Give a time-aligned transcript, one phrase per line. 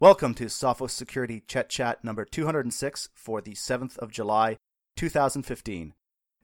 [0.00, 4.58] Welcome to Sophos Security Chet Chat number 206 for the 7th of July,
[4.94, 5.92] 2015.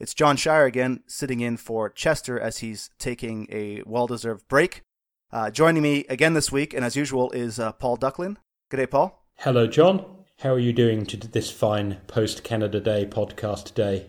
[0.00, 4.82] It's John Shier again, sitting in for Chester as he's taking a well deserved break.
[5.30, 8.38] Uh, joining me again this week, and as usual, is uh, Paul Ducklin.
[8.70, 9.24] Good day, Paul.
[9.36, 10.04] Hello, John.
[10.40, 14.06] How are you doing to this fine post Canada Day podcast day?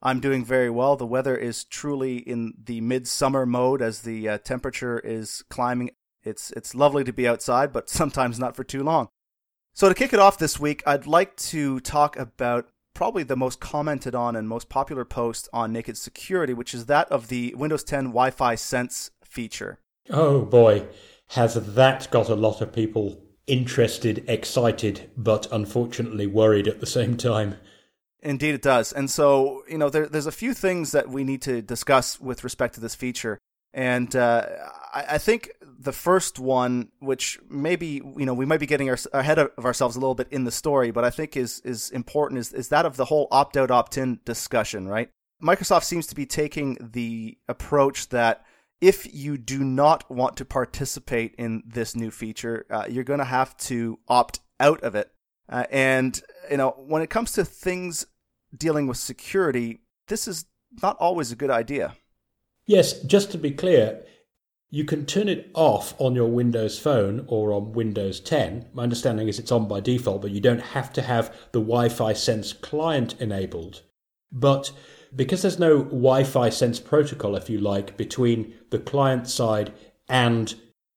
[0.00, 0.96] I'm doing very well.
[0.96, 5.90] The weather is truly in the midsummer mode as the uh, temperature is climbing
[6.26, 9.08] it's it's lovely to be outside, but sometimes not for too long.
[9.72, 13.60] So to kick it off this week, I'd like to talk about probably the most
[13.60, 17.84] commented on and most popular post on Naked Security, which is that of the Windows
[17.84, 19.78] 10 Wi-Fi Sense feature.
[20.08, 20.86] Oh boy,
[21.28, 27.16] has that got a lot of people interested, excited, but unfortunately worried at the same
[27.16, 27.56] time.
[28.22, 28.92] Indeed, it does.
[28.92, 32.42] And so, you know, there, there's a few things that we need to discuss with
[32.44, 33.38] respect to this feature.
[33.72, 34.46] And uh,
[34.94, 38.98] I, I, think the first one, which maybe you know we might be getting our,
[39.12, 42.40] ahead of ourselves a little bit in the story, but I think is is important
[42.40, 44.88] is is that of the whole opt out opt in discussion.
[44.88, 45.10] Right?
[45.42, 48.44] Microsoft seems to be taking the approach that
[48.80, 53.24] if you do not want to participate in this new feature, uh, you're going to
[53.24, 55.12] have to opt out of it.
[55.48, 58.06] Uh, and you know when it comes to things
[58.56, 60.46] dealing with security, this is
[60.82, 61.94] not always a good idea.
[62.66, 64.02] Yes, just to be clear,
[64.70, 68.70] you can turn it off on your Windows phone or on Windows 10.
[68.72, 71.88] My understanding is it's on by default, but you don't have to have the Wi
[71.88, 73.82] Fi Sense client enabled.
[74.32, 74.72] But
[75.14, 79.72] because there's no Wi Fi Sense protocol, if you like, between the client side
[80.08, 80.52] and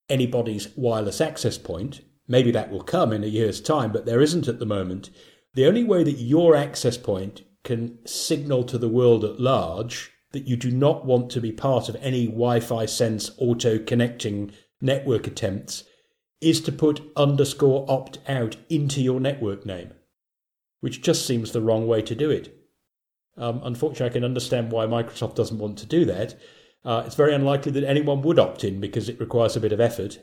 [0.10, 4.48] anybody's wireless access point, maybe that will come in a year's time, but there isn't
[4.48, 5.12] at the moment.
[5.54, 10.48] The only way that your access point can signal to the world at large that
[10.48, 15.28] you do not want to be part of any Wi Fi sense auto connecting network
[15.28, 15.84] attempts
[16.42, 19.92] is to put underscore opt out into your network name,
[20.80, 22.56] which just seems the wrong way to do it.
[23.38, 26.38] Um, unfortunately, I can understand why Microsoft doesn't want to do that.
[26.86, 29.82] Uh, it's very unlikely that anyone would opt in because it requires a bit of
[29.82, 30.20] effort.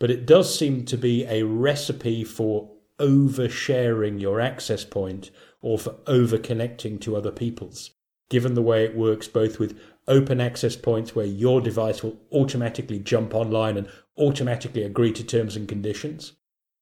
[0.00, 5.96] But it does seem to be a recipe for oversharing your access point or for
[6.06, 7.90] over connecting to other people's
[8.30, 12.98] given the way it works both with open access points where your device will automatically
[12.98, 16.32] jump online and automatically agree to terms and conditions,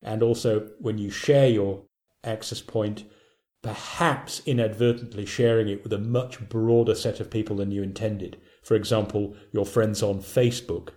[0.03, 1.85] and also when you share your
[2.25, 3.05] access point,
[3.63, 8.41] perhaps inadvertently sharing it with a much broader set of people than you intended.
[8.63, 10.91] For example, your friends on Facebook.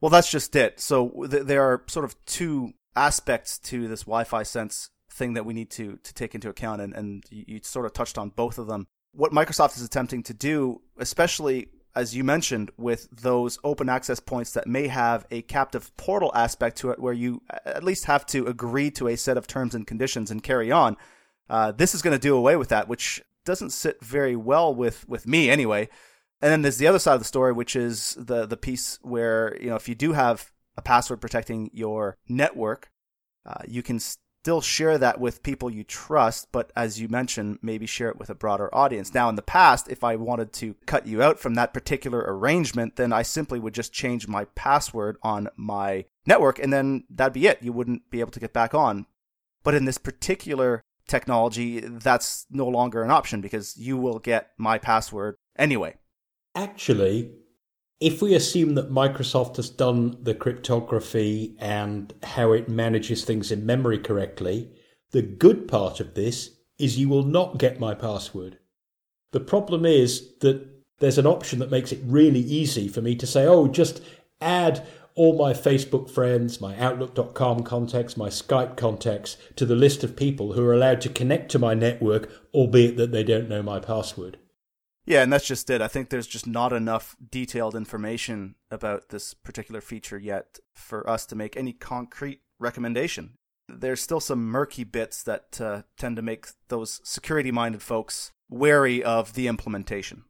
[0.00, 0.80] Well, that's just it.
[0.80, 5.54] So th- there are sort of two aspects to this Wi-Fi sense thing that we
[5.54, 8.66] need to to take into account, and, and you sort of touched on both of
[8.66, 14.18] them what Microsoft is attempting to do, especially as you mentioned, with those open access
[14.18, 18.24] points that may have a captive portal aspect to it, where you at least have
[18.24, 20.96] to agree to a set of terms and conditions and carry on.
[21.50, 25.06] Uh, this is going to do away with that, which doesn't sit very well with
[25.08, 25.88] with me anyway.
[26.40, 29.56] And then there's the other side of the story, which is the the piece where
[29.60, 32.90] you know if you do have a password protecting your network,
[33.44, 34.00] uh, you can
[34.42, 38.28] still share that with people you trust, but as you mentioned, maybe share it with
[38.28, 39.14] a broader audience.
[39.14, 42.96] Now, in the past, if I wanted to cut you out from that particular arrangement,
[42.96, 47.46] then I simply would just change my password on my network and then that'd be
[47.46, 47.62] it.
[47.62, 49.06] You wouldn't be able to get back on.
[49.62, 54.76] But in this particular technology, that's no longer an option because you will get my
[54.76, 55.94] password anyway.
[56.56, 57.30] Actually,
[58.02, 63.64] if we assume that Microsoft has done the cryptography and how it manages things in
[63.64, 64.68] memory correctly,
[65.12, 68.58] the good part of this is you will not get my password.
[69.30, 70.66] The problem is that
[70.98, 74.02] there's an option that makes it really easy for me to say, oh, just
[74.40, 74.84] add
[75.14, 80.54] all my Facebook friends, my Outlook.com contacts, my Skype contacts to the list of people
[80.54, 84.38] who are allowed to connect to my network, albeit that they don't know my password.
[85.04, 85.82] Yeah, and that's just it.
[85.82, 91.26] I think there's just not enough detailed information about this particular feature yet for us
[91.26, 93.32] to make any concrete recommendation.
[93.68, 99.02] There's still some murky bits that uh, tend to make those security minded folks wary
[99.02, 100.24] of the implementation.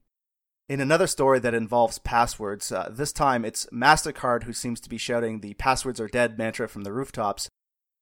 [0.68, 4.96] In another story that involves passwords, uh, this time it's MasterCard who seems to be
[4.96, 7.48] shouting the passwords are dead mantra from the rooftops.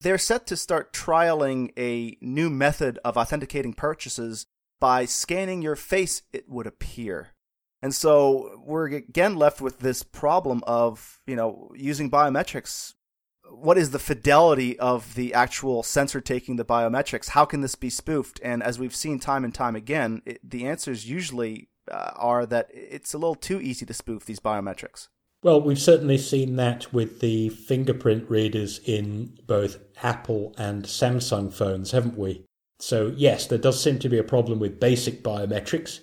[0.02, 4.46] They're set to start trialing a new method of authenticating purchases
[4.80, 7.34] by scanning your face, it would appear.
[7.82, 12.94] And so we're again left with this problem of, you know, using biometrics.
[13.48, 17.30] What is the fidelity of the actual sensor taking the biometrics?
[17.30, 18.40] How can this be spoofed?
[18.42, 22.68] And as we've seen time and time again, it, the answers usually uh, are that
[22.72, 25.08] it's a little too easy to spoof these biometrics.
[25.42, 31.92] Well, we've certainly seen that with the fingerprint readers in both Apple and Samsung phones,
[31.92, 32.44] haven't we?
[32.82, 36.00] So, yes, there does seem to be a problem with basic biometrics.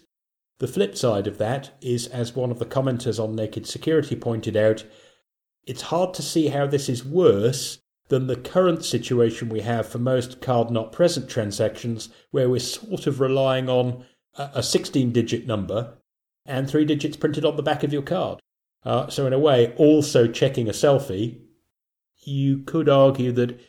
[0.59, 4.55] The flip side of that is, as one of the commenters on Naked Security pointed
[4.55, 4.85] out,
[5.65, 7.79] it's hard to see how this is worse
[8.09, 13.07] than the current situation we have for most card not present transactions, where we're sort
[13.07, 15.97] of relying on a 16 digit number
[16.45, 18.39] and three digits printed on the back of your card.
[18.83, 21.41] Uh, so, in a way, also checking a selfie,
[22.23, 23.59] you could argue that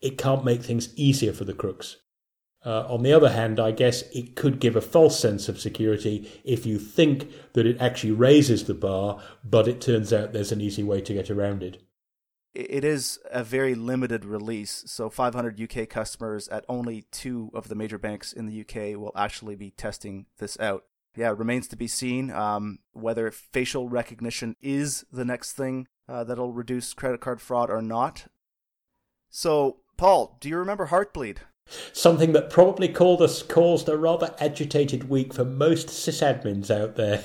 [0.00, 1.96] it can't make things easier for the crooks.
[2.64, 6.30] Uh, on the other hand, I guess it could give a false sense of security
[6.44, 10.60] if you think that it actually raises the bar, but it turns out there's an
[10.60, 11.82] easy way to get around it.
[12.52, 17.76] It is a very limited release, so 500 UK customers at only two of the
[17.76, 20.84] major banks in the UK will actually be testing this out
[21.16, 26.52] yeah, remains to be seen um, whether facial recognition is the next thing uh, that'll
[26.52, 28.26] reduce credit card fraud or not.
[29.28, 31.38] So, Paul, do you remember Heartbleed?
[31.92, 37.24] Something that probably called us, caused a rather agitated week for most sysadmins out there.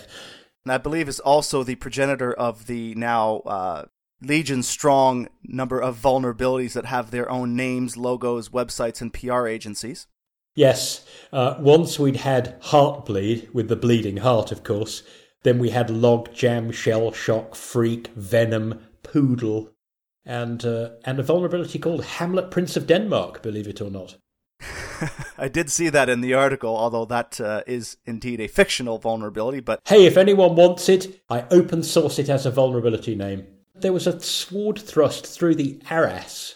[0.66, 3.86] And I believe is also the progenitor of the now uh,
[4.22, 10.08] legion strong number of vulnerabilities that have their own names, logos, websites, and PR agencies.
[10.56, 15.04] Yes, uh, once we'd had Heartbleed, with the bleeding heart, of course.
[15.44, 19.70] Then we had Logjam, Shell Shock, Freak, Venom, Poodle,
[20.26, 23.44] and uh, and a vulnerability called Hamlet, Prince of Denmark.
[23.44, 24.18] Believe it or not.
[25.38, 29.60] I did see that in the article, although that uh, is indeed a fictional vulnerability.
[29.60, 33.48] But hey, if anyone wants it, I open source it as a vulnerability name.
[33.74, 36.56] There was a sword thrust through the arras.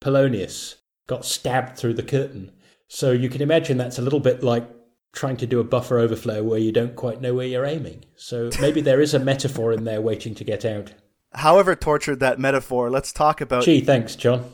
[0.00, 0.76] Polonius
[1.06, 2.52] got stabbed through the curtain.
[2.88, 4.68] So you can imagine that's a little bit like
[5.12, 8.04] trying to do a buffer overflow where you don't quite know where you're aiming.
[8.16, 10.92] So maybe there is a metaphor in there waiting to get out.
[11.32, 13.64] However tortured that metaphor, let's talk about.
[13.64, 14.52] Gee, thanks, John.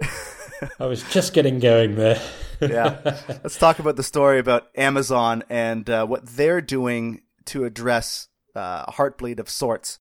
[0.78, 2.20] I was just getting going there.
[2.60, 2.98] Yeah.
[3.28, 8.86] Let's talk about the story about Amazon and uh, what they're doing to address uh,
[8.86, 9.98] Heartbleed of sorts.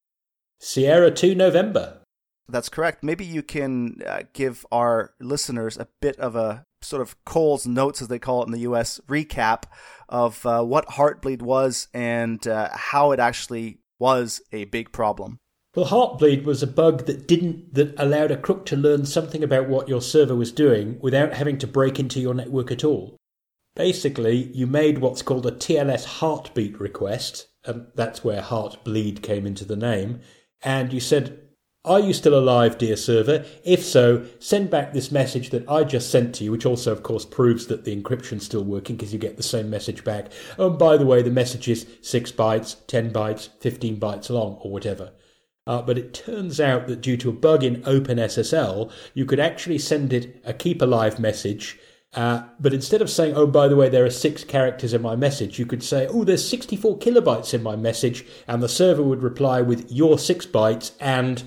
[0.60, 2.00] Sierra 2 November.
[2.48, 3.04] That's correct.
[3.04, 8.02] Maybe you can uh, give our listeners a bit of a sort of Cole's notes,
[8.02, 9.64] as they call it in the U.S., recap
[10.08, 15.40] of uh, what Heartbleed was and uh, how it actually was a big problem.
[15.80, 19.70] Well, Heartbleed was a bug that didn't that allowed a crook to learn something about
[19.70, 23.16] what your server was doing without having to break into your network at all.
[23.78, 29.64] Basically, you made what's called a TLS heartbeat request, and that's where Heartbleed came into
[29.64, 30.20] the name,
[30.62, 31.48] and you said,
[31.86, 33.46] are you still alive, dear server?
[33.64, 37.04] If so, send back this message that I just sent to you, which also, of
[37.04, 40.30] course, proves that the encryption's still working because you get the same message back.
[40.58, 44.56] Oh, and by the way, the message is 6 bytes, 10 bytes, 15 bytes long,
[44.56, 45.14] or whatever.
[45.70, 49.78] Uh, but it turns out that due to a bug in OpenSSL, you could actually
[49.78, 51.78] send it a keep alive message.
[52.16, 55.16] Uh, but instead of saying, oh, by the way, there are six characters in my
[55.16, 59.22] message, you could say, oh, there's 64 kilobytes in my message, and the server would
[59.22, 61.44] reply with your six bytes and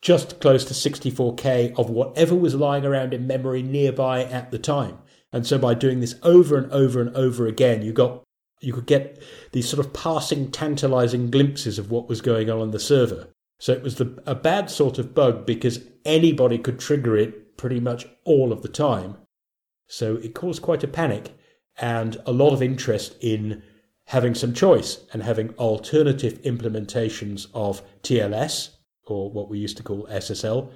[0.00, 4.96] just close to 64k of whatever was lying around in memory nearby at the time.
[5.34, 8.22] And so by doing this over and over and over again, you got
[8.62, 9.22] you could get
[9.52, 13.28] these sort of passing tantalizing glimpses of what was going on on the server.
[13.60, 17.78] So it was the, a bad sort of bug because anybody could trigger it pretty
[17.78, 19.18] much all of the time.
[19.86, 21.36] So it caused quite a panic
[21.78, 23.62] and a lot of interest in
[24.06, 28.70] having some choice and having alternative implementations of TLS,
[29.06, 30.72] or what we used to call SSL.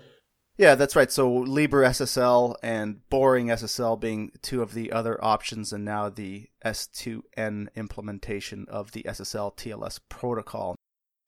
[0.57, 1.11] Yeah, that's right.
[1.11, 6.49] So Libre SSL and Boring SSL being two of the other options, and now the
[6.65, 10.77] S2N implementation of the SSL TLS protocol.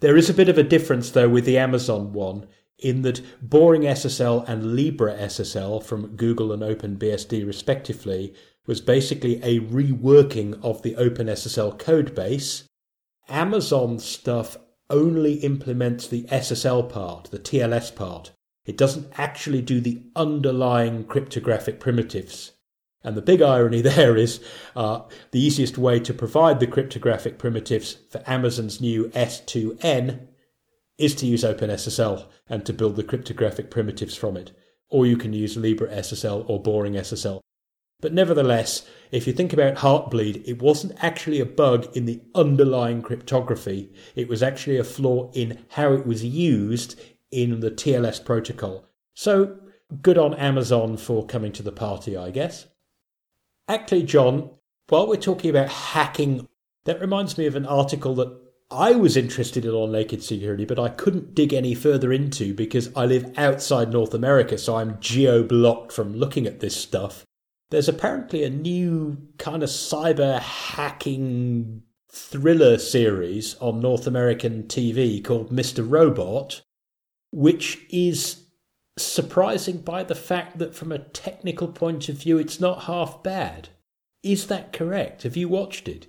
[0.00, 2.46] There is a bit of a difference, though, with the Amazon one,
[2.78, 8.34] in that Boring SSL and Libre SSL from Google and OpenBSD, respectively,
[8.66, 12.64] was basically a reworking of the OpenSSL code base.
[13.28, 14.58] Amazon stuff
[14.90, 18.32] only implements the SSL part, the TLS part.
[18.66, 22.52] It doesn't actually do the underlying cryptographic primitives.
[23.02, 24.40] And the big irony there is
[24.74, 30.26] uh, the easiest way to provide the cryptographic primitives for Amazon's new S2N
[30.98, 34.52] is to use OpenSSL and to build the cryptographic primitives from it.
[34.88, 37.40] Or you can use Libre SSL or Boring SSL.
[38.00, 43.02] But nevertheless, if you think about Heartbleed, it wasn't actually a bug in the underlying
[43.02, 43.92] cryptography.
[44.14, 47.00] It was actually a flaw in how it was used
[47.30, 48.86] in the TLS protocol.
[49.14, 49.58] So,
[50.02, 52.66] good on Amazon for coming to the party, I guess.
[53.68, 54.50] Actually, John,
[54.88, 56.49] while we're talking about hacking,
[56.85, 58.32] that reminds me of an article that
[58.70, 62.90] I was interested in on naked security, but I couldn't dig any further into because
[62.96, 67.25] I live outside North America, so I'm geo blocked from looking at this stuff.
[67.70, 75.50] There's apparently a new kind of cyber hacking thriller series on North American TV called
[75.50, 75.85] Mr.
[75.88, 76.62] Robot,
[77.32, 78.45] which is
[78.96, 83.68] surprising by the fact that from a technical point of view, it's not half bad.
[84.22, 85.22] Is that correct?
[85.22, 86.06] Have you watched it?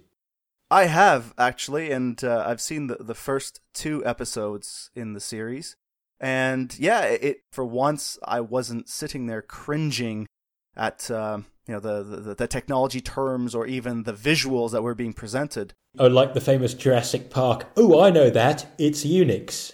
[0.70, 5.75] I have actually, and uh, I've seen the the first two episodes in the series,
[6.20, 10.27] and yeah, it for once I wasn't sitting there cringing
[10.75, 14.96] at uh, you know the, the, the technology terms or even the visuals that were
[14.96, 15.74] being presented.
[16.00, 17.67] Oh, like the famous Jurassic Park.
[17.77, 18.67] Oh, I know that.
[18.77, 19.74] It's Unix.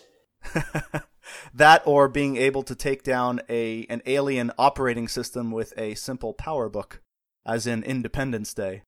[1.53, 6.33] that or being able to take down a an alien operating system with a simple
[6.33, 7.01] power book,
[7.45, 8.83] as in Independence Day.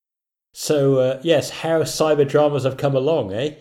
[0.58, 3.56] So, uh, yes, how cyber dramas have come along, eh?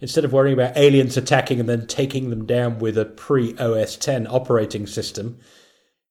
[0.00, 3.96] Instead of worrying about aliens attacking and then taking them down with a pre OS
[3.96, 5.38] 10 operating system,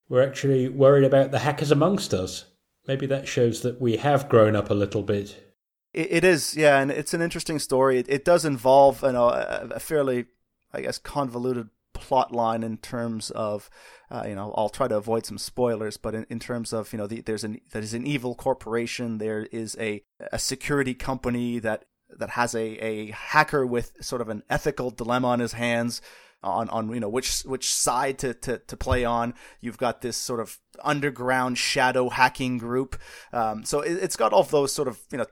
[0.09, 2.45] we're actually worried about the hackers amongst us.
[2.87, 5.53] Maybe that shows that we have grown up a little bit.
[5.93, 7.99] It is, yeah, and it's an interesting story.
[7.99, 10.25] It, it does involve you know, a fairly,
[10.73, 13.69] I guess, convoluted plot line in terms of
[14.11, 16.97] uh, you know I'll try to avoid some spoilers, but in, in terms of you
[16.97, 21.85] know the, there's an there's an evil corporation, there is a a security company that
[22.17, 26.01] that has a a hacker with sort of an ethical dilemma on his hands
[26.43, 29.33] on on you know which which side to, to, to play on.
[29.61, 32.97] You've got this sort of underground shadow hacking group.
[33.31, 35.25] Um, so it, has got all of those sort of you know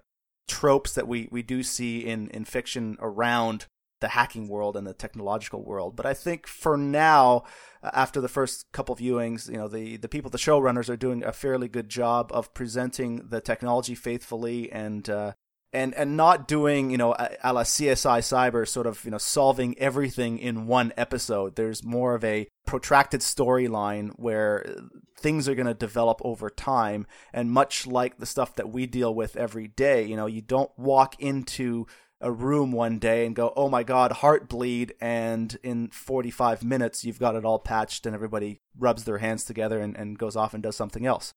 [0.47, 3.67] tropes that we we do see in in fiction around
[4.01, 5.95] the hacking world and the technological world.
[5.95, 7.43] But I think for now,
[7.81, 11.23] uh, after the first couple viewings, you know, the, the people, the showrunners are doing
[11.23, 15.33] a fairly good job of presenting the technology faithfully and, uh,
[15.73, 19.17] and, and not doing, you know, a, a la CSI Cyber sort of, you know,
[19.17, 21.55] solving everything in one episode.
[21.55, 24.65] There's more of a protracted storyline where
[25.17, 27.07] things are going to develop over time.
[27.31, 30.71] And much like the stuff that we deal with every day, you know, you don't
[30.77, 31.87] walk into
[32.21, 34.93] a room one day and go, oh my God, heart bleed.
[35.01, 39.79] And in 45 minutes, you've got it all patched and everybody rubs their hands together
[39.79, 41.33] and, and goes off and does something else.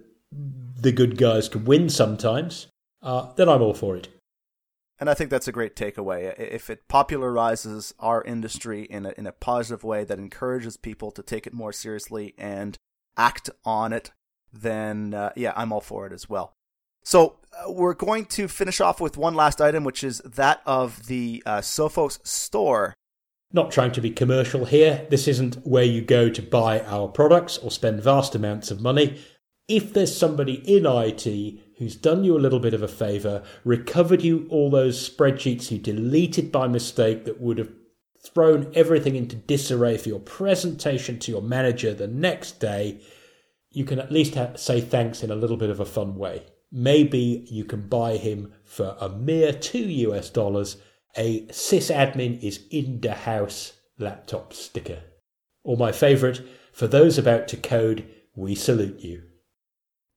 [0.81, 2.69] the good guys can win sometimes,
[3.03, 4.09] uh, then I'm all for it.
[4.99, 6.39] And I think that's a great takeaway.
[6.39, 11.23] If it popularizes our industry in a, in a positive way that encourages people to
[11.23, 12.77] take it more seriously and
[13.17, 14.11] act on it,
[14.53, 16.53] then uh, yeah, I'm all for it as well.
[17.03, 21.07] So uh, we're going to finish off with one last item, which is that of
[21.07, 22.95] the uh, Sophos store.
[23.53, 25.07] Not trying to be commercial here.
[25.11, 29.21] This isn't where you go to buy our products or spend vast amounts of money.
[29.67, 34.23] If there's somebody in IT who's done you a little bit of a favour, recovered
[34.23, 37.73] you all those spreadsheets you deleted by mistake that would have
[38.23, 43.01] thrown everything into disarray for your presentation to your manager the next day,
[43.71, 46.45] you can at least say thanks in a little bit of a fun way.
[46.71, 50.77] Maybe you can buy him for a mere two US dollars
[51.17, 55.03] a sysadmin is in the house laptop sticker.
[55.65, 59.25] Or my favourite, for those about to code, we salute you.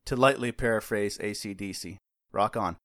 [0.05, 1.97] To lightly paraphrase ACDC.
[2.31, 2.77] Rock on.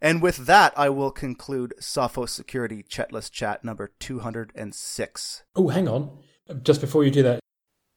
[0.00, 5.44] And with that, I will conclude Sophos Security Chetless Chat number 206.
[5.54, 6.18] Oh, hang on.
[6.62, 7.38] Just before you do that,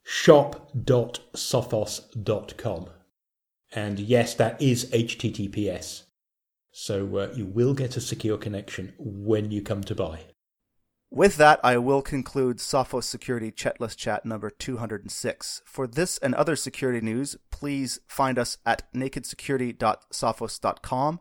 [0.03, 2.89] shop.sophos.com.
[3.73, 6.03] And yes, that is HTTPS.
[6.77, 10.25] So uh, you will get a secure connection when you come to buy.
[11.09, 15.61] With that, I will conclude Sophos Security Chetless Chat number 206.
[15.65, 21.19] For this and other security news, please find us at nakedsecurity.sophos.com.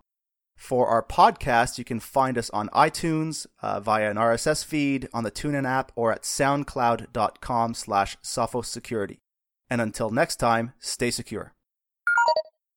[0.57, 5.23] For our podcast, you can find us on iTunes uh, via an RSS feed, on
[5.23, 9.21] the TuneIn app, or at soundcloud.com slash sophos security.
[9.71, 11.54] And until next time, stay secure.